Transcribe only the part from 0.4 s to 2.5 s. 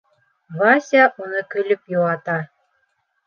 Вася уны көлөп йыуата: